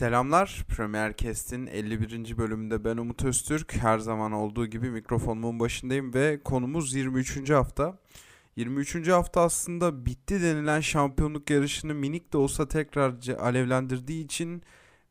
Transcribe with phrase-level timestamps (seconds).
[0.00, 0.64] Selamlar.
[0.68, 2.38] Premier Cast'in 51.
[2.38, 3.76] bölümünde ben Umut Öztürk.
[3.76, 7.50] Her zaman olduğu gibi mikrofonumun başındayım ve konumuz 23.
[7.50, 7.98] hafta.
[8.56, 9.08] 23.
[9.08, 14.62] hafta aslında bitti denilen şampiyonluk yarışını minik de olsa tekrar alevlendirdiği için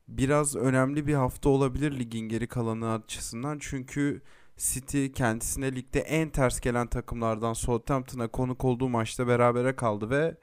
[0.08, 3.58] biraz önemli bir hafta olabilir ligin geri kalanı açısından.
[3.60, 4.22] Çünkü
[4.56, 10.36] City kendisine ligde en ters gelen takımlardan Southampton'a konuk olduğu maçta berabere kaldı ve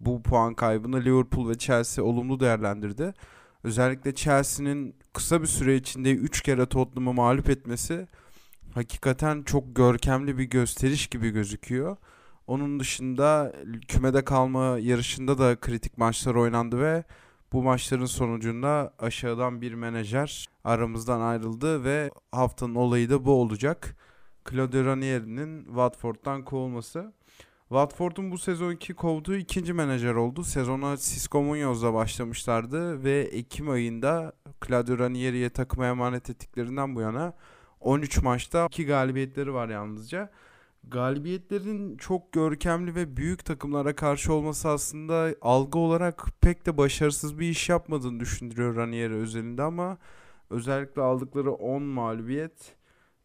[0.00, 3.14] bu puan kaybını Liverpool ve Chelsea olumlu değerlendirdi.
[3.64, 8.06] Özellikle Chelsea'nin kısa bir süre içinde 3 kere Tottenham'ı mağlup etmesi
[8.74, 11.96] hakikaten çok görkemli bir gösteriş gibi gözüküyor.
[12.46, 13.52] Onun dışında
[13.88, 17.04] kümede kalma yarışında da kritik maçlar oynandı ve
[17.52, 23.96] bu maçların sonucunda aşağıdan bir menajer aramızdan ayrıldı ve haftanın olayı da bu olacak.
[24.50, 27.12] Claudio Ranieri'nin Watford'dan kovulması.
[27.68, 30.44] Watford'un bu sezonki kovduğu ikinci menajer oldu.
[30.44, 34.32] Sezona Cisco Muñoz'la başlamışlardı ve Ekim ayında
[34.66, 37.34] Claudio Ranieri'ye takıma emanet ettiklerinden bu yana
[37.80, 40.30] 13 maçta 2 galibiyetleri var yalnızca.
[40.88, 47.48] Galibiyetlerin çok görkemli ve büyük takımlara karşı olması aslında algı olarak pek de başarısız bir
[47.48, 49.98] iş yapmadığını düşündürüyor Ranieri özelinde ama
[50.50, 52.76] özellikle aldıkları 10 mağlubiyet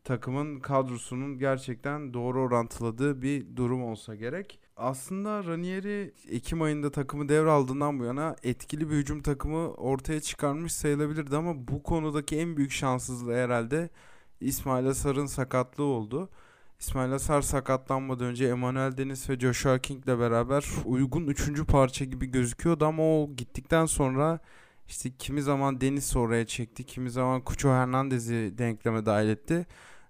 [0.03, 4.59] takımın kadrosunun gerçekten doğru orantıladığı bir durum olsa gerek.
[4.77, 11.37] Aslında Ranieri Ekim ayında takımı devraldığından bu yana etkili bir hücum takımı ortaya çıkarmış sayılabilirdi
[11.37, 13.89] ama bu konudaki en büyük şanssızlığı herhalde
[14.41, 16.29] İsmail Asar'ın sakatlığı oldu.
[16.79, 22.25] İsmail Asar sakatlanmadan önce Emmanuel Deniz ve Joshua King ile beraber uygun üçüncü parça gibi
[22.25, 24.39] gözüküyordu ama o gittikten sonra
[24.89, 29.65] işte kimi zaman Deniz oraya çekti, kimi zaman Cucho Hernandez'i denkleme dahil etti.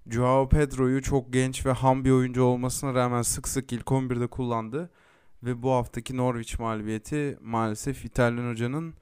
[0.09, 4.89] Joao Pedro'yu çok genç ve ham bir oyuncu olmasına rağmen sık sık ilk 11'de kullandı.
[5.43, 8.93] Ve bu haftaki Norwich mağlubiyeti maalesef İtalyan hocanın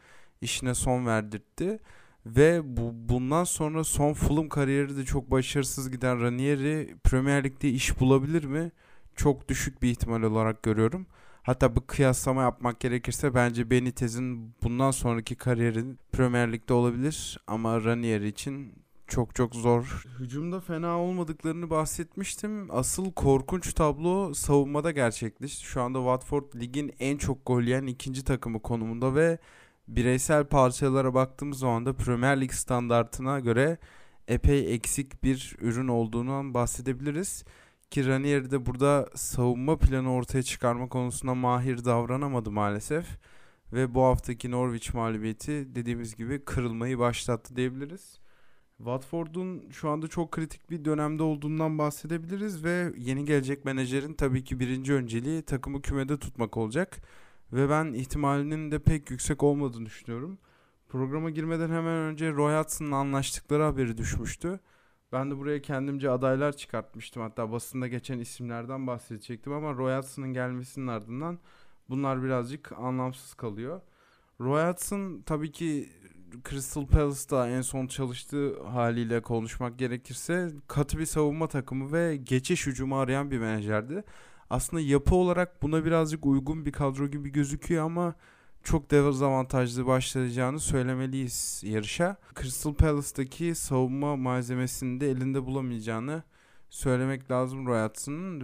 [0.41, 1.79] işine son verdirtti.
[2.25, 7.99] Ve bu, bundan sonra son Fulham kariyeri de çok başarısız giden Ranieri Premier Lig'de iş
[7.99, 8.71] bulabilir mi?
[9.15, 11.07] Çok düşük bir ihtimal olarak görüyorum.
[11.47, 17.39] Hatta bu kıyaslama yapmak gerekirse bence Benitez'in bundan sonraki kariyeri Premier Lig'de olabilir.
[17.47, 18.73] Ama Ranieri için
[19.07, 20.03] çok çok zor.
[20.19, 22.71] Hücumda fena olmadıklarını bahsetmiştim.
[22.71, 25.63] Asıl korkunç tablo savunmada gerçekleşti.
[25.63, 29.37] Şu anda Watford ligin en çok gol yiyen ikinci takımı konumunda ve
[29.87, 33.77] bireysel parçalara baktığımız zaman da Premier Lig standartına göre
[34.27, 37.43] epey eksik bir ürün olduğunu bahsedebiliriz.
[37.89, 43.05] Ki Ranieri de burada savunma planı ortaya çıkarma konusunda mahir davranamadı maalesef.
[43.73, 48.19] Ve bu haftaki Norwich mağlubiyeti dediğimiz gibi kırılmayı başlattı diyebiliriz.
[48.77, 54.59] Watford'un şu anda çok kritik bir dönemde olduğundan bahsedebiliriz ve yeni gelecek menajerin tabii ki
[54.59, 56.97] birinci önceliği takımı kümede tutmak olacak.
[57.53, 60.37] Ve ben ihtimalinin de pek yüksek olmadığını düşünüyorum.
[60.89, 64.59] Programa girmeden hemen önce Roy Hudson'la anlaştıkları haberi düşmüştü.
[65.11, 67.23] Ben de buraya kendimce adaylar çıkartmıştım.
[67.23, 71.39] Hatta basında geçen isimlerden bahsedecektim ama Roy Hudson'ın gelmesinin ardından
[71.89, 73.81] bunlar birazcık anlamsız kalıyor.
[74.39, 75.89] Roy Hudson tabii ki
[76.49, 82.99] Crystal Palace'da en son çalıştığı haliyle konuşmak gerekirse katı bir savunma takımı ve geçiş hücumu
[82.99, 84.03] arayan bir menajerdi.
[84.49, 88.15] Aslında yapı olarak buna birazcık uygun bir kadro gibi gözüküyor ama
[88.67, 92.17] çok dezavantajlı başlayacağını söylemeliyiz yarışa.
[92.41, 96.23] Crystal Palace'daki savunma malzemesini de elinde bulamayacağını
[96.69, 97.89] söylemek lazım Roy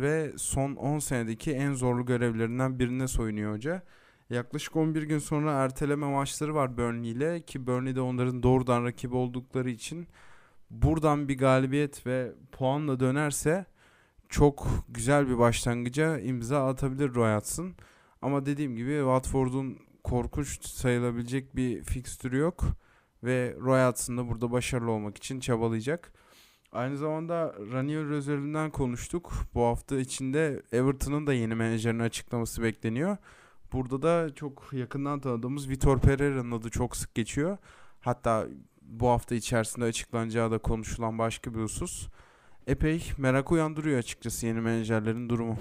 [0.01, 3.81] ve son 10 senedeki en zorlu görevlerinden birine soyunuyor hoca.
[4.29, 9.16] Yaklaşık 11 gün sonra erteleme maçları var Burnley ile ki Burnley de onların doğrudan rakibi
[9.16, 10.07] oldukları için
[10.72, 13.66] buradan bir galibiyet ve puanla dönerse
[14.29, 17.73] çok güzel bir başlangıca imza atabilir Roy Hudson.
[18.22, 22.64] Ama dediğim gibi Watford'un korkunç sayılabilecek bir fikstürü yok
[23.24, 26.14] ve Roy Hudson da burada başarılı olmak için çabalayacak.
[26.72, 29.34] Aynı zamanda Ranieri özelinden konuştuk.
[29.53, 33.17] Bu hafta içinde Everton'ın da yeni menajerini açıklaması bekleniyor.
[33.73, 37.58] Burada da çok yakından tanıdığımız Vitor Pereira'nın adı çok sık geçiyor.
[37.99, 38.47] Hatta
[38.82, 42.08] bu hafta içerisinde açıklanacağı da konuşulan başka bir husus.
[42.67, 45.58] Epey merak uyandırıyor açıkçası yeni menajerlerin durumu.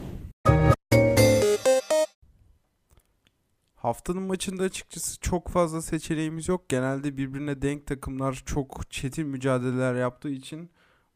[3.82, 6.68] Haftanın maçında açıkçası çok fazla seçeneğimiz yok.
[6.68, 10.70] Genelde birbirine denk takımlar çok çetin mücadeleler yaptığı için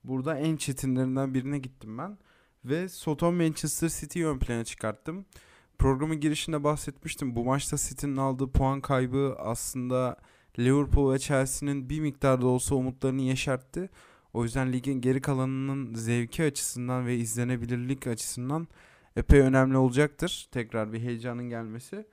[0.05, 2.19] burada en çetinlerinden birine gittim ben.
[2.65, 5.27] Ve Soton Manchester City'yi ön plana çıkarttım.
[5.79, 7.37] Programın girişinde bahsetmiştim.
[7.37, 10.17] Bu maçta City'nin aldığı puan kaybı aslında
[10.59, 13.91] Liverpool ve Chelsea'nin bir miktarda olsa umutlarını yeşertti.
[14.33, 18.69] O yüzden ligin geri kalanının zevki açısından ve izlenebilirlik açısından
[19.17, 20.49] epey önemli olacaktır.
[20.53, 22.07] Tekrar bir heyecanın gelmesi.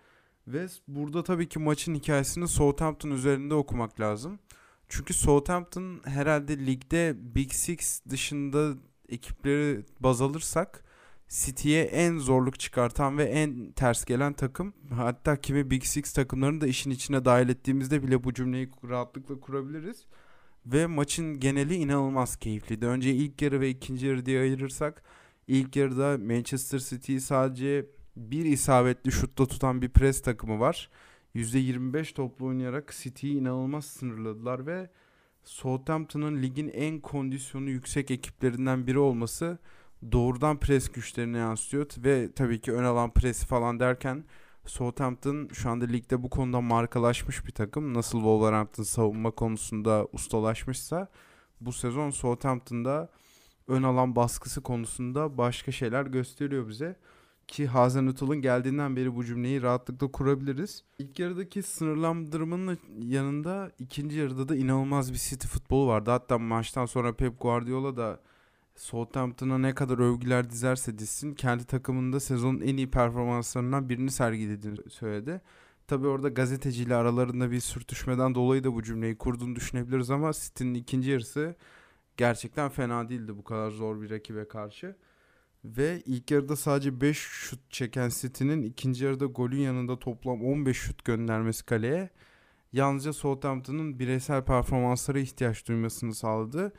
[0.47, 4.39] Ve burada tabii ki maçın hikayesini Southampton üzerinde okumak lazım.
[4.89, 8.73] Çünkü Southampton herhalde ligde Big Six dışında
[9.09, 10.83] ekipleri baz alırsak
[11.29, 14.73] City'ye en zorluk çıkartan ve en ters gelen takım.
[14.89, 20.05] Hatta kimi Big Six takımlarını da işin içine dahil ettiğimizde bile bu cümleyi rahatlıkla kurabiliriz.
[20.65, 22.85] Ve maçın geneli inanılmaz keyifliydi.
[22.85, 25.03] Önce ilk yarı ve ikinci yarı diye ayırırsak
[25.47, 30.89] ilk yarıda Manchester City sadece bir isabetli şutta tutan bir pres takımı var.
[31.35, 34.89] %25 toplu oynayarak City'yi inanılmaz sınırladılar ve
[35.43, 39.57] Southampton'ın ligin en kondisyonu yüksek ekiplerinden biri olması
[40.11, 44.23] doğrudan pres güçlerine yansıyor ve tabii ki ön alan presi falan derken
[44.65, 47.93] Southampton şu anda ligde bu konuda markalaşmış bir takım.
[47.93, 51.07] Nasıl Wolverhampton savunma konusunda ustalaşmışsa
[51.61, 53.09] bu sezon Southampton'da
[53.67, 56.95] ön alan baskısı konusunda başka şeyler gösteriyor bize.
[57.47, 60.83] Ki Hazenutul'un geldiğinden beri bu cümleyi rahatlıkla kurabiliriz.
[60.99, 66.11] İlk yarıdaki sınırlandırmanın yanında ikinci yarıda da inanılmaz bir City futbolu vardı.
[66.11, 68.19] Hatta maçtan sonra Pep Guardiola da
[68.75, 75.41] Southampton'a ne kadar övgüler dizerse dizsin kendi takımında sezonun en iyi performanslarından birini sergilediğini söyledi.
[75.87, 81.11] Tabi orada gazeteciyle aralarında bir sürtüşmeden dolayı da bu cümleyi kurduğunu düşünebiliriz ama City'nin ikinci
[81.11, 81.55] yarısı
[82.17, 84.95] gerçekten fena değildi bu kadar zor bir rakibe karşı.
[85.65, 91.05] Ve ilk yarıda sadece 5 şut çeken City'nin ikinci yarıda golün yanında toplam 15 şut
[91.05, 92.09] göndermesi kaleye
[92.73, 96.73] yalnızca Southampton'ın bireysel performanslara ihtiyaç duymasını sağladı.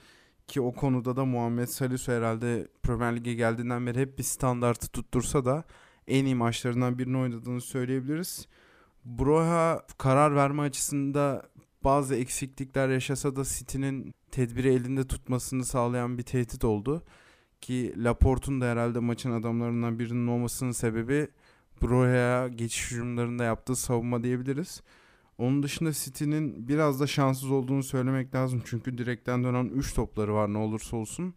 [0.49, 5.45] Ki o konuda da Muhammed Salisu herhalde Premier Lig'e geldiğinden beri hep bir standartı tuttursa
[5.45, 5.65] da
[6.09, 8.49] en iyi maçlarından birini oynadığını söyleyebiliriz.
[9.05, 11.43] Broha karar verme açısında
[11.85, 17.05] bazı eksiklikler yaşasa da City'nin tedbiri elinde tutmasını sağlayan bir tehdit oldu.
[17.65, 21.29] Ki Laporte'un da herhalde maçın adamlarından birinin olmasının sebebi
[21.83, 24.83] Broha'ya geçiş hücumlarında yaptığı savunma diyebiliriz.
[25.39, 28.63] Onun dışında City'nin biraz da şanssız olduğunu söylemek lazım.
[28.65, 31.35] Çünkü direkten dönen 3 topları var ne olursa olsun.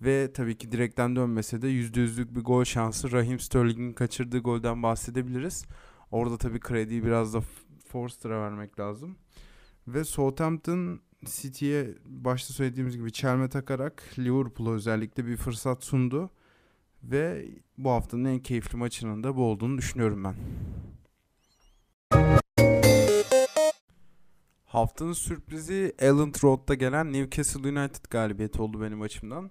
[0.00, 3.12] Ve tabii ki direkten dönmese de %100'lük bir gol şansı.
[3.12, 5.64] Raheem Sterling'in kaçırdığı golden bahsedebiliriz.
[6.10, 7.40] Orada tabii krediyi biraz da
[7.88, 9.16] Forster'a vermek lazım.
[9.88, 16.30] Ve Southampton City'ye başta söylediğimiz gibi çelme takarak Liverpool'a özellikle bir fırsat sundu.
[17.02, 17.48] Ve
[17.78, 20.34] bu haftanın en keyifli maçının da bu olduğunu düşünüyorum ben.
[24.64, 29.50] Haftanın sürprizi Elland Road'da gelen Newcastle United galibiyeti oldu benim açımdan.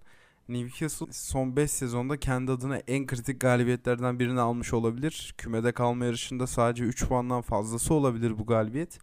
[0.49, 5.33] Newcastle son 5 sezonda kendi adına en kritik galibiyetlerden birini almış olabilir.
[5.37, 8.99] Kümede kalma yarışında sadece 3 puandan fazlası olabilir bu galibiyet.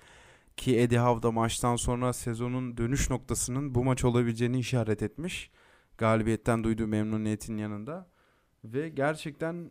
[0.56, 5.50] Ki Eddie Howe da maçtan sonra sezonun dönüş noktasının bu maç olabileceğini işaret etmiş.
[5.98, 8.08] Galibiyetten duyduğu memnuniyetin yanında.
[8.64, 9.70] Ve gerçekten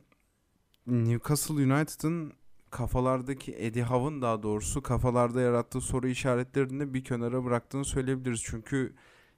[0.88, 2.33] Newcastle United'ın
[2.69, 8.41] kafalardaki Eddie Howe'ın daha doğrusu kafalarda yarattığı soru işaretlerini bir kenara bıraktığını söyleyebiliriz.
[8.44, 8.95] Çünkü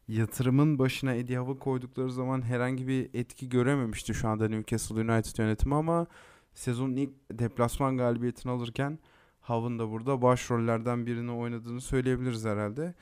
[0.08, 5.76] yatırımın başına Eddie Howe'ı koydukları zaman herhangi bir etki görememişti şu anda Newcastle United yönetimi
[5.76, 6.08] ama
[6.54, 9.00] sezonun ilk deplasman galibiyetini alırken
[9.46, 12.94] Howe'ın da burada başrollerden birini oynadığını söyleyebiliriz herhalde.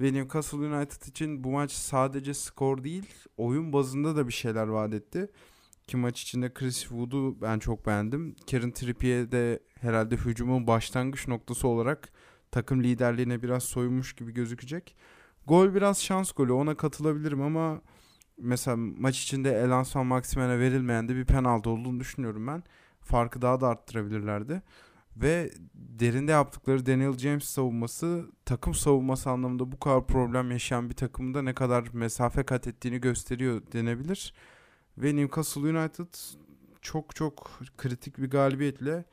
[0.00, 4.94] Ve Newcastle United için bu maç sadece skor değil, oyun bazında da bir şeyler vaat
[4.94, 5.30] etti.
[5.86, 8.36] Ki maç içinde Chris Wood'u ben çok beğendim.
[8.46, 12.12] Kieran Trippier de herhalde hücumun başlangıç noktası olarak
[12.50, 14.96] takım liderliğine biraz soyunmuş gibi gözükecek.
[15.46, 17.80] Gol biraz şans golü ona katılabilirim ama
[18.38, 22.62] mesela maç içinde Elanson Maximen'e verilmeyen de bir penaltı olduğunu düşünüyorum ben.
[23.00, 24.62] Farkı daha da arttırabilirlerdi.
[25.22, 31.42] Ve derinde yaptıkları Daniel James savunması takım savunması anlamında bu kadar problem yaşayan bir takımda
[31.42, 34.34] ne kadar mesafe kat ettiğini gösteriyor denebilir.
[34.98, 36.14] Ve Newcastle United
[36.82, 39.04] çok çok kritik bir galibiyetle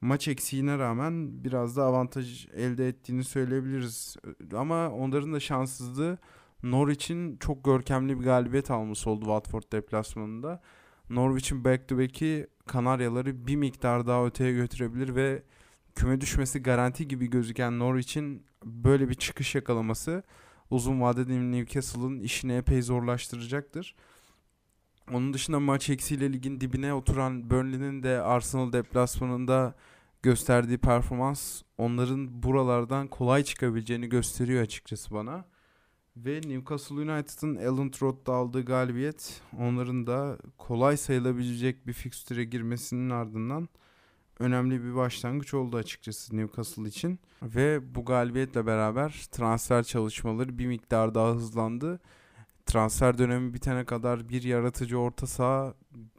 [0.00, 4.16] maç eksiğine rağmen biraz da avantaj elde ettiğini söyleyebiliriz.
[4.56, 6.18] Ama onların da şanssızlığı
[6.62, 10.62] Norwich'in çok görkemli bir galibiyet alması oldu Watford deplasmanında.
[11.10, 15.42] Norwich'in back to back'i Kanaryaları bir miktar daha öteye götürebilir ve
[15.94, 20.22] küme düşmesi garanti gibi gözüken Norwich'in böyle bir çıkış yakalaması
[20.70, 23.94] uzun vadede Newcastle'ın işini epey zorlaştıracaktır.
[25.12, 29.74] Onun dışında maç eksiğiyle ligin dibine oturan Burnley'nin de Arsenal deplasmanında
[30.22, 35.44] gösterdiği performans onların buralardan kolay çıkabileceğini gösteriyor açıkçası bana.
[36.16, 43.68] Ve Newcastle United'ın Elland Road'da aldığı galibiyet onların da kolay sayılabilecek bir fikstüre girmesinin ardından
[44.38, 47.18] önemli bir başlangıç oldu açıkçası Newcastle için.
[47.42, 52.00] Ve bu galibiyetle beraber transfer çalışmaları bir miktar daha hızlandı.
[52.66, 55.74] Transfer dönemi bitene kadar bir yaratıcı orta saha,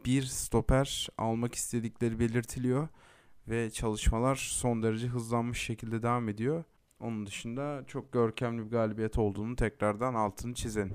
[0.06, 2.88] bir stoper almak istedikleri belirtiliyor.
[3.48, 6.64] ve çalışmalar son derece hızlanmış şekilde devam ediyor.
[7.06, 10.94] Onun dışında çok görkemli bir galibiyet olduğunu tekrardan altını çizelim.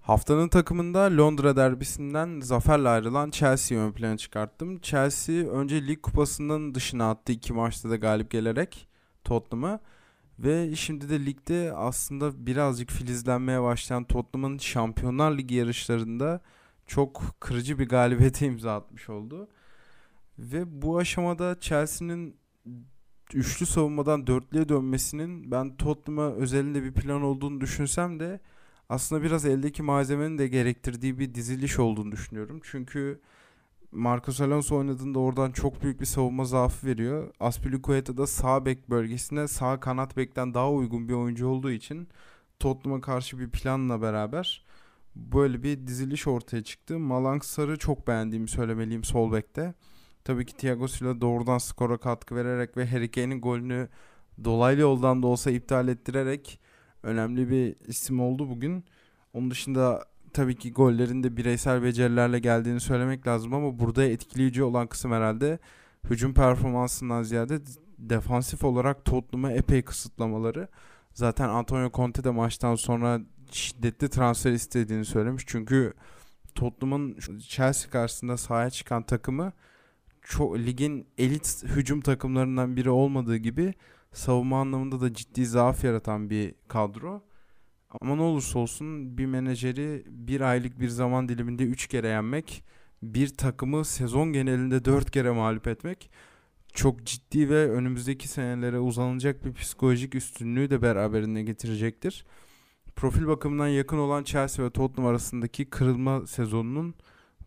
[0.00, 4.80] Haftanın takımında Londra derbisinden zaferle ayrılan Chelsea'yi ön plana çıkarttım.
[4.80, 8.88] Chelsea önce lig kupasının dışına attı iki maçta da galip gelerek
[9.24, 9.80] Tottenham'a.
[10.38, 16.40] Ve şimdi de ligde aslında birazcık filizlenmeye başlayan Tottenham'ın Şampiyonlar Ligi yarışlarında
[16.86, 19.48] çok kırıcı bir galibiyete imza atmış oldu.
[20.38, 22.36] Ve bu aşamada Chelsea'nin
[23.34, 28.40] üçlü savunmadan dörtlüye dönmesinin ben Tottenham'a özelinde bir plan olduğunu düşünsem de
[28.88, 32.60] aslında biraz eldeki malzemenin de gerektirdiği bir diziliş olduğunu düşünüyorum.
[32.62, 33.20] Çünkü
[33.92, 37.34] Marcos Alonso oynadığında oradan çok büyük bir savunma zaafı veriyor.
[37.40, 42.08] Aspilicueta da sağ bek bölgesine sağ kanat bekten daha uygun bir oyuncu olduğu için
[42.58, 44.64] Tottenham'a karşı bir planla beraber
[45.16, 46.98] böyle bir diziliş ortaya çıktı.
[46.98, 49.74] Malang Sarı çok beğendiğimi söylemeliyim sol bekte.
[50.28, 53.88] Tabii ki Thiago Silva doğrudan skora katkı vererek ve Harry Kane'in golünü
[54.44, 56.60] dolaylı yoldan da olsa iptal ettirerek
[57.02, 58.84] önemli bir isim oldu bugün.
[59.32, 64.86] Onun dışında tabii ki gollerin de bireysel becerilerle geldiğini söylemek lazım ama burada etkileyici olan
[64.86, 65.58] kısım herhalde
[66.10, 67.60] hücum performansından ziyade
[67.98, 70.68] defansif olarak Tottenham'a epey kısıtlamaları.
[71.14, 73.20] Zaten Antonio Conte de maçtan sonra
[73.50, 75.44] şiddetli transfer istediğini söylemiş.
[75.46, 75.92] Çünkü
[76.54, 79.52] Tottenham'ın Chelsea karşısında sahaya çıkan takımı
[80.28, 83.74] çok ligin elit hücum takımlarından biri olmadığı gibi
[84.12, 87.22] savunma anlamında da ciddi zaaf yaratan bir kadro.
[88.00, 92.64] Ama ne olursa olsun bir menajeri bir aylık bir zaman diliminde 3 kere yenmek,
[93.02, 96.10] bir takımı sezon genelinde 4 kere mağlup etmek
[96.74, 102.24] çok ciddi ve önümüzdeki senelere uzanacak bir psikolojik üstünlüğü de beraberinde getirecektir.
[102.96, 106.94] Profil bakımından yakın olan Chelsea ve Tottenham arasındaki kırılma sezonunun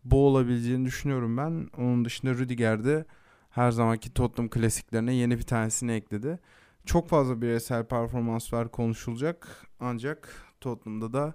[0.04, 1.68] bu olabileceğini düşünüyorum ben.
[1.78, 3.04] Onun dışında Rüdiger de
[3.50, 6.38] her zamanki Tottenham klasiklerine yeni bir tanesini ekledi.
[6.86, 9.66] Çok fazla bireysel performans var konuşulacak.
[9.80, 11.34] Ancak Tottenham'da da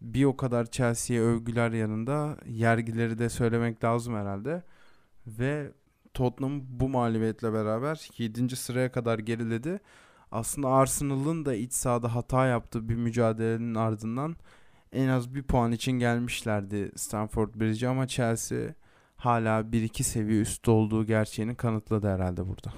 [0.00, 4.62] bir o kadar Chelsea'ye övgüler yanında yergileri de söylemek lazım herhalde.
[5.26, 5.72] Ve
[6.14, 8.56] Tottenham bu mağlubiyetle beraber 7.
[8.56, 9.80] sıraya kadar geriledi.
[10.30, 14.36] Aslında Arsenal'ın da iç sahada hata yaptığı bir mücadelenin ardından
[14.92, 18.74] en az bir puan için gelmişlerdi Stamford Bridge'e ama Chelsea
[19.16, 22.72] hala 1-2 seviye üstte olduğu gerçeğini kanıtladı herhalde burada.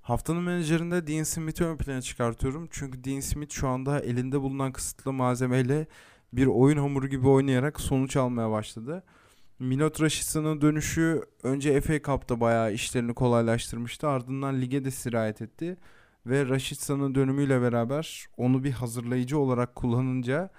[0.00, 2.68] Haftanın menajerinde Dean Smith'i ön plana çıkartıyorum.
[2.70, 5.86] Çünkü Dean Smith şu anda elinde bulunan kısıtlı malzemeyle
[6.32, 9.04] bir oyun hamuru gibi oynayarak sonuç almaya başladı.
[9.58, 14.08] Milot Rashica'nın dönüşü önce FA Cup'ta bayağı işlerini kolaylaştırmıştı.
[14.08, 15.76] Ardından lige de sirayet etti.
[16.26, 20.50] Ve Rashica'nın dönümüyle beraber onu bir hazırlayıcı olarak kullanınca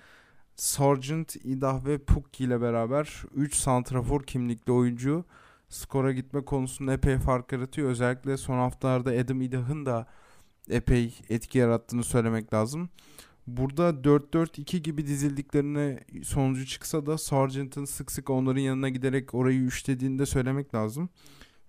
[0.56, 5.26] Sargent, Idah ve Pukki ile beraber 3 santrafor kimlikli oyuncu
[5.70, 7.90] skora gitme konusunda epey fark yaratıyor.
[7.90, 10.08] Özellikle son haftalarda Adam Idah'ın da
[10.70, 12.90] epey etki yarattığını söylemek lazım.
[13.48, 20.20] Burada 4-4-2 gibi dizildiklerine sonucu çıksa da Sargent'ın sık sık onların yanına giderek orayı üçlediğini
[20.20, 21.10] de söylemek lazım.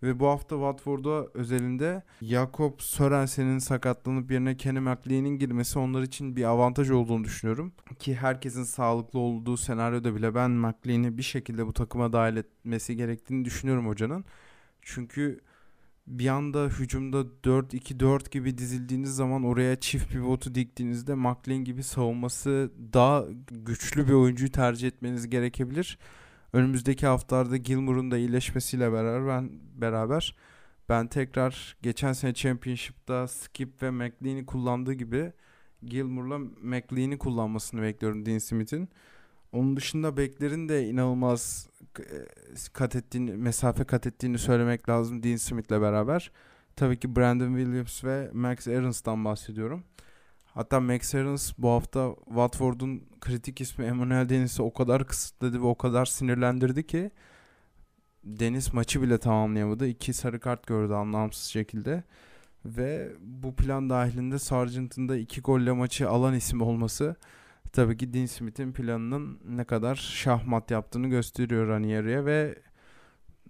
[0.02, 6.44] Ve bu hafta Watford'a özelinde Jakob Sörensen'in sakatlanıp yerine Kenny McLean'in girmesi onlar için bir
[6.44, 7.72] avantaj olduğunu düşünüyorum.
[7.98, 13.44] Ki herkesin sağlıklı olduğu senaryoda bile ben McLean'i bir şekilde bu takıma dahil etmesi gerektiğini
[13.44, 14.24] düşünüyorum hocanın.
[14.82, 15.40] Çünkü
[16.06, 23.24] bir anda hücumda 4-2-4 gibi dizildiğiniz zaman oraya çift pivotu diktiğinizde McLean gibi savunması daha
[23.50, 25.98] güçlü bir oyuncuyu tercih etmeniz gerekebilir
[26.52, 30.34] önümüzdeki haftalarda Gilmour'un da iyileşmesiyle beraber ben beraber
[30.88, 35.32] ben tekrar geçen sene Championship'ta Skip ve McLean'i kullandığı gibi
[35.82, 38.88] Gilmour'la McLean'i kullanmasını bekliyorum Dean Smith'in.
[39.52, 42.02] Onun dışında beklerin de inanılmaz e,
[42.72, 46.32] kat ettiğini, mesafe kat ettiğini söylemek lazım Dean Smith'le beraber.
[46.76, 49.84] Tabii ki Brandon Williams ve Max Aarons'tan bahsediyorum.
[50.58, 55.74] Hatta Max Aarons bu hafta Watford'un kritik ismi Emmanuel Dennis'i o kadar kısıtladı ve o
[55.74, 57.10] kadar sinirlendirdi ki
[58.24, 59.86] Deniz maçı bile tamamlayamadı.
[59.86, 62.02] İki sarı kart gördü anlamsız şekilde.
[62.64, 67.16] Ve bu plan dahilinde Sargent'ın da iki golle maçı alan isim olması
[67.72, 72.58] tabii ki Dean Smith'in planının ne kadar şahmat yaptığını gösteriyor Ranieri'ye ve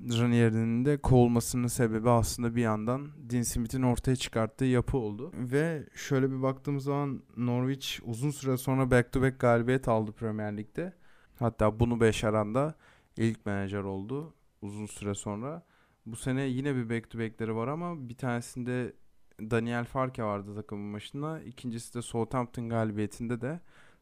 [0.01, 5.33] Ranieri'nin de kovulmasının sebebi aslında bir yandan Dean Smith'in ortaya çıkarttığı yapı oldu.
[5.35, 10.57] Ve şöyle bir baktığımız zaman Norwich uzun süre sonra back to back galibiyet aldı Premier
[10.57, 10.93] Lig'de.
[11.39, 12.75] Hatta bunu başaran da
[13.17, 15.63] ilk menajer oldu uzun süre sonra.
[16.07, 18.93] Bu sene yine bir back to back'leri var ama bir tanesinde
[19.41, 21.41] Daniel Farke vardı takımın başında.
[21.43, 23.61] İkincisi de Southampton galibiyetinde de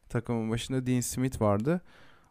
[0.09, 1.81] takımın başında Dean Smith vardı.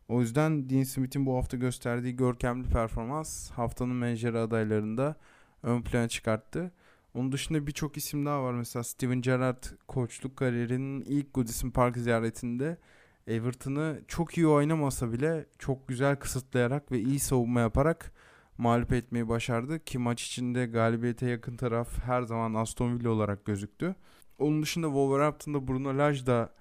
[0.09, 5.17] O yüzden Dean Smith'in bu hafta gösterdiği görkemli performans haftanın menajeri adaylarında
[5.63, 6.73] ön plana çıkarttı.
[7.15, 8.53] Onun dışında birçok isim daha var.
[8.53, 12.79] Mesela Steven Gerrard koçluk kariyerinin ilk Goodison Park ziyaretinde
[13.27, 18.13] Everton'ı çok iyi oynamasa bile çok güzel kısıtlayarak ve iyi savunma yaparak
[18.59, 19.85] mağlup etmeyi başardı.
[19.85, 23.95] Ki maç içinde galibiyete yakın taraf her zaman Aston Villa olarak gözüktü.
[24.39, 26.55] Onun dışında Wolverhampton'da Bruno Lage da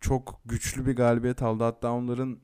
[0.00, 1.64] çok güçlü bir galibiyet aldı.
[1.64, 2.38] Hatta onların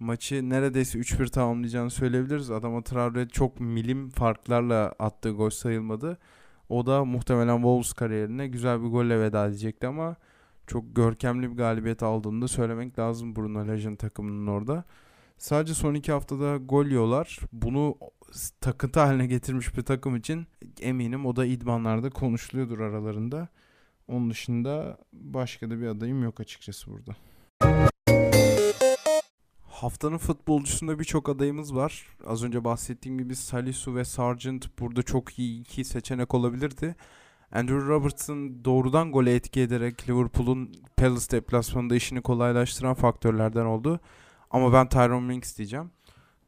[0.00, 2.50] maçı neredeyse 3-1 tamamlayacağını söyleyebiliriz.
[2.50, 6.18] Adama Traore çok milim farklarla attığı gol sayılmadı.
[6.68, 10.16] O da muhtemelen Wolves kariyerine güzel bir golle veda edecekti ama
[10.66, 14.84] çok görkemli bir galibiyet aldığını da söylemek lazım Bruno Lage'ın takımının orada.
[15.38, 17.38] Sadece son iki haftada gol yiyorlar.
[17.52, 17.98] Bunu
[18.60, 20.46] takıntı haline getirmiş bir takım için
[20.80, 23.48] eminim o da idmanlarda konuşuluyordur aralarında.
[24.08, 27.16] Onun dışında başka da bir adayım yok açıkçası burada.
[29.74, 32.06] Haftanın futbolcusunda birçok adayımız var.
[32.26, 36.96] Az önce bahsettiğim gibi Salisu ve Sargent burada çok iyi iki seçenek olabilirdi.
[37.52, 44.00] Andrew Robertson doğrudan gole etki ederek Liverpool'un Palace deplasmanında işini kolaylaştıran faktörlerden oldu.
[44.50, 45.90] Ama ben Tyrone Mings diyeceğim.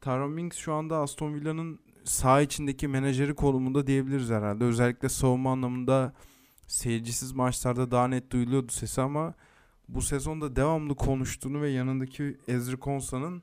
[0.01, 4.65] Tyrone Mings şu anda Aston Villa'nın sağ içindeki menajeri konumunda diyebiliriz herhalde.
[4.65, 6.13] Özellikle savunma anlamında
[6.67, 9.35] seyircisiz maçlarda daha net duyuluyordu sesi ama
[9.89, 13.43] bu sezonda devamlı konuştuğunu ve yanındaki Ezri Konsa'nın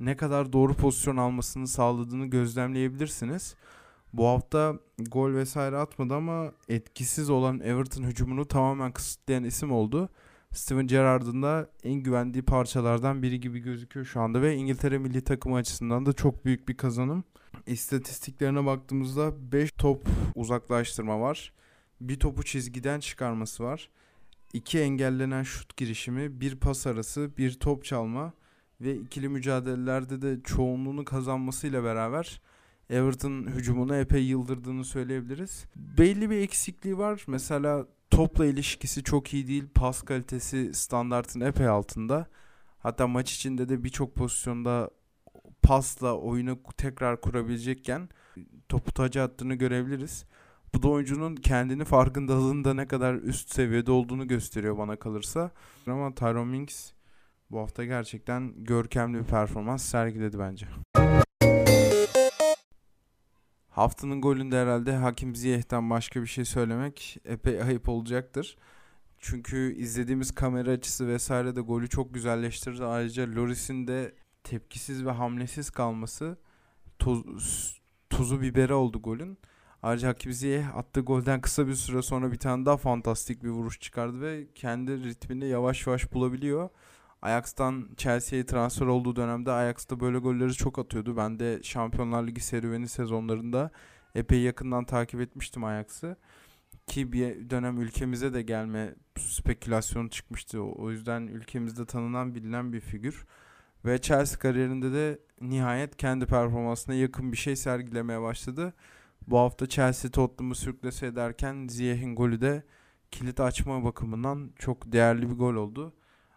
[0.00, 3.54] ne kadar doğru pozisyon almasını sağladığını gözlemleyebilirsiniz.
[4.12, 10.08] Bu hafta gol vesaire atmadı ama etkisiz olan Everton hücumunu tamamen kısıtlayan isim oldu.
[10.52, 15.56] Steven Gerrard'ın da en güvendiği parçalardan biri gibi gözüküyor şu anda ve İngiltere milli takımı
[15.56, 17.24] açısından da çok büyük bir kazanım.
[17.66, 21.52] İstatistiklerine baktığımızda 5 top uzaklaştırma var.
[22.00, 23.90] Bir topu çizgiden çıkarması var.
[24.54, 28.32] 2 engellenen şut girişimi, bir pas arası, bir top çalma
[28.80, 32.40] ve ikili mücadelelerde de çoğunluğunu kazanmasıyla beraber
[32.90, 35.64] Everton hücumunu epey yıldırdığını söyleyebiliriz.
[35.76, 37.24] Belli bir eksikliği var.
[37.26, 39.64] Mesela topla ilişkisi çok iyi değil.
[39.74, 42.26] Pas kalitesi standartın epey altında.
[42.78, 44.90] Hatta maç içinde de birçok pozisyonda
[45.62, 48.08] pasla oyunu tekrar kurabilecekken
[48.68, 50.24] topu taca attığını görebiliriz.
[50.74, 55.50] Bu da oyuncunun kendini farkındalığında ne kadar üst seviyede olduğunu gösteriyor bana kalırsa.
[55.86, 56.92] Ama Tyrone Mings
[57.50, 60.66] bu hafta gerçekten görkemli bir performans sergiledi bence.
[63.68, 68.56] Haftanın golünde herhalde Hakim Ziyeh'ten başka bir şey söylemek epey ayıp olacaktır.
[69.18, 72.84] Çünkü izlediğimiz kamera açısı vesaire de golü çok güzelleştirdi.
[72.84, 76.36] Ayrıca Loris'in de tepkisiz ve hamlesiz kalması
[76.98, 79.38] toz, tuzu biberi oldu golün.
[79.84, 80.32] Ayrıca Hakim
[80.74, 85.04] attığı golden kısa bir süre sonra bir tane daha fantastik bir vuruş çıkardı ve kendi
[85.04, 86.68] ritmini yavaş yavaş bulabiliyor.
[87.22, 91.16] Ajax'tan Chelsea'ye transfer olduğu dönemde Ajax'ta böyle golleri çok atıyordu.
[91.16, 93.70] Ben de Şampiyonlar Ligi serüveni sezonlarında
[94.14, 96.16] epey yakından takip etmiştim Ajax'ı.
[96.86, 100.62] Ki bir dönem ülkemize de gelme spekülasyonu çıkmıştı.
[100.62, 103.26] O yüzden ülkemizde tanınan bilinen bir figür.
[103.84, 108.74] Ve Chelsea kariyerinde de nihayet kendi performansına yakın bir şey sergilemeye başladı.
[109.26, 112.62] Bu hafta Chelsea Tottenham'ı sürklese ederken Ziyech'in golü de
[113.10, 115.94] kilit açma bakımından çok değerli bir gol oldu.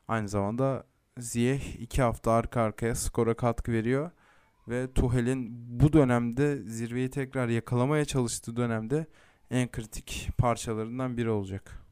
[0.08, 0.84] Aynı zamanda
[1.18, 4.12] Ziyech iki hafta arka arkaya skora katkı veriyor.
[4.68, 9.08] Ve Tuhel'in bu dönemde zirveyi tekrar yakalamaya çalıştığı dönemde
[9.52, 11.88] en kritik parçalarından biri olacak.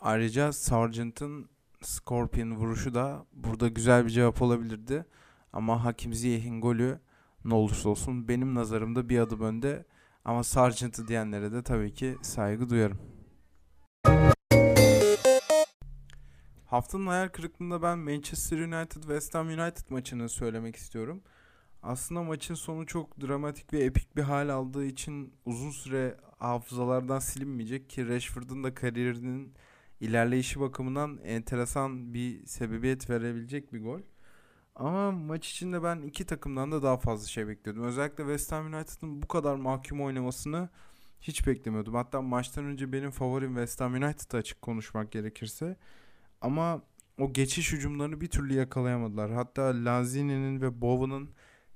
[0.00, 1.48] Ayrıca Sargent'ın
[1.82, 5.04] Scorpion vuruşu da burada güzel bir cevap olabilirdi.
[5.52, 7.00] Ama Hakim Ziyech'in golü
[7.44, 9.84] ne olursa olsun benim nazarımda bir adım önde.
[10.24, 12.98] Ama Sargent'ı diyenlere de tabii ki saygı duyarım.
[16.66, 21.22] Haftanın hayal kırıklığında ben Manchester United West Ham United maçını söylemek istiyorum.
[21.82, 27.90] Aslında maçın sonu çok dramatik ve epik bir hal aldığı için uzun süre hafızalardan silinmeyecek
[27.90, 29.54] ki Rashford'un da kariyerinin
[30.00, 34.00] ilerleyişi bakımından enteresan bir sebebiyet verebilecek bir gol.
[34.74, 37.84] Ama maç içinde ben iki takımdan da daha fazla şey bekliyordum.
[37.84, 40.68] Özellikle West Ham United'ın bu kadar mahkum oynamasını
[41.20, 41.94] hiç beklemiyordum.
[41.94, 45.76] Hatta maçtan önce benim favorim West Ham United'ı açık konuşmak gerekirse.
[46.40, 46.82] Ama
[47.18, 49.30] o geçiş hücumlarını bir türlü yakalayamadılar.
[49.32, 51.30] Hatta Lanzini'nin ve Bowen'ın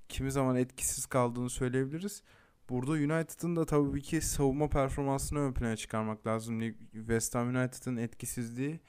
[0.08, 2.22] kimi zaman etkisiz kaldığını söyleyebiliriz.
[2.68, 6.60] Burada United'ın da tabii ki savunma performansını ön plana çıkarmak lazım.
[6.92, 8.80] West Ham United'ın etkisizliği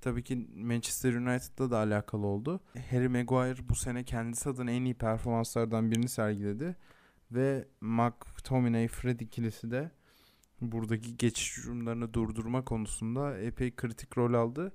[0.00, 2.60] tabii ki Manchester United'la da alakalı oldu.
[2.90, 6.76] Harry Maguire bu sene kendisi adına en iyi performanslardan birini sergiledi.
[7.32, 9.90] Ve McTominay Fred ikilisi de
[10.60, 14.72] buradaki geçiş hücumlarını durdurma konusunda epey kritik rol aldı.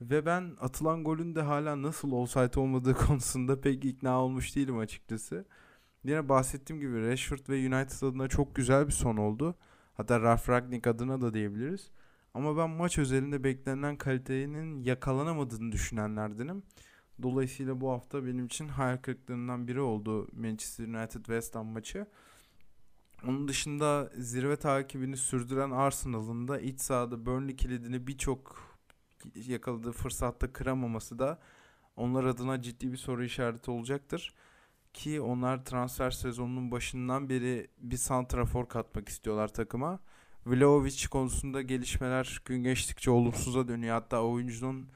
[0.00, 5.44] Ve ben atılan golün de hala nasıl offside olmadığı konusunda pek ikna olmuş değilim açıkçası.
[6.04, 9.54] Yine bahsettiğim gibi Rashford ve United adına çok güzel bir son oldu.
[9.94, 11.90] Hatta Ralf Ragnick adına da diyebiliriz.
[12.34, 16.62] Ama ben maç özelinde beklenen kalitenin yakalanamadığını düşünenlerdenim.
[17.22, 22.06] Dolayısıyla bu hafta benim için hayal kırıklığından biri oldu Manchester United West Ham maçı.
[23.24, 28.74] Onun dışında zirve takibini sürdüren Arsenal'ın da iç sahada Burnley kilidini birçok
[29.34, 31.38] yakaladığı fırsatta kıramaması da
[31.96, 34.34] onlar adına ciddi bir soru işareti olacaktır.
[34.92, 40.00] Ki onlar transfer sezonunun başından beri bir santrafor katmak istiyorlar takıma.
[40.46, 43.94] Vlahovic konusunda gelişmeler gün geçtikçe olumsuza dönüyor.
[43.94, 44.88] Hatta oyuncunun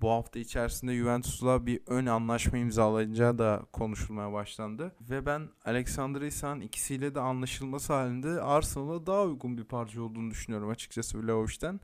[0.00, 4.94] bu hafta içerisinde Juventus'la bir ön anlaşma imzalayacağı da konuşulmaya başlandı.
[5.00, 10.68] Ve ben Alexander Isak'ın ikisiyle de anlaşılması halinde Arsenal'a daha uygun bir parça olduğunu düşünüyorum
[10.68, 11.80] açıkçası Vlahovic'ten.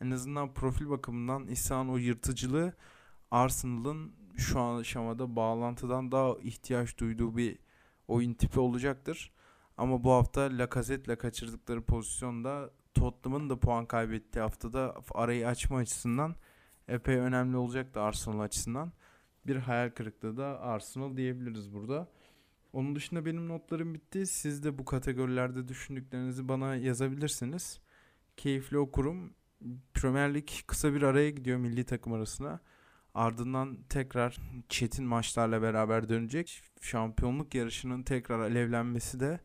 [0.00, 2.72] En azından profil bakımından İsa'nın o yırtıcılığı
[3.30, 7.58] Arsenal'ın şu an aşamada bağlantıdan daha ihtiyaç duyduğu bir
[8.08, 9.32] oyun tipi olacaktır.
[9.78, 16.34] Ama bu hafta Lacazette'le kaçırdıkları pozisyonda Tottenham'ın da puan kaybettiği haftada arayı açma açısından
[16.88, 18.92] epey önemli olacaktı Arsenal açısından.
[19.46, 22.08] Bir hayal kırıklığı da Arsenal diyebiliriz burada.
[22.72, 24.26] Onun dışında benim notlarım bitti.
[24.26, 27.80] Siz de bu kategorilerde düşündüklerinizi bana yazabilirsiniz.
[28.36, 29.34] Keyifli okurum.
[29.94, 32.60] Premier Lig kısa bir araya gidiyor milli takım arasına.
[33.14, 34.38] Ardından tekrar
[34.68, 36.62] çetin maçlarla beraber dönecek.
[36.80, 39.40] Şampiyonluk yarışının tekrar alevlenmesi de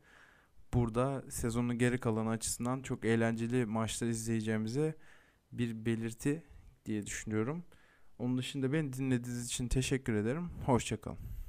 [0.74, 4.96] burada sezonun geri kalanı açısından çok eğlenceli maçlar izleyeceğimize
[5.52, 6.44] bir belirti
[6.86, 7.64] diye düşünüyorum.
[8.20, 10.50] Onun dışında beni dinlediğiniz için teşekkür ederim.
[10.66, 11.43] Hoşçakalın.